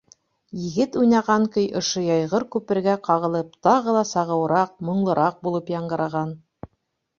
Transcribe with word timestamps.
Егет 0.59 0.95
уйнаған 1.01 1.45
көй 1.57 1.67
ошо 1.79 2.03
йәйғор-күпергә 2.05 2.97
ҡағылып 3.09 3.53
тағы 3.69 3.95
ла 3.99 4.03
сағыуыраҡ, 4.15 4.75
моңлораҡ 4.91 5.41
булып 5.47 5.73
яңғыраған. 5.79 6.37